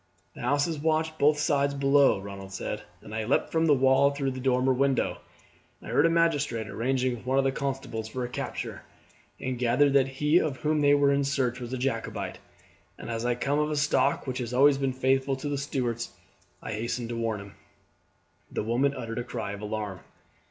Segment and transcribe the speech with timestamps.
[0.33, 4.09] "The house is watched both sides below," Ronald said, "and I leapt from the wall
[4.09, 5.19] through the dormer window.
[5.79, 8.81] I heard a magistrate arranging with one of the constables for a capture,
[9.39, 12.39] and gathered that he of whom they were in search was a Jacobite,
[12.97, 16.09] and as I come of a stock which has always been faithful to the Stuarts,
[16.63, 17.53] I hastened to warn him."
[18.51, 19.99] The woman uttered a cry of alarm.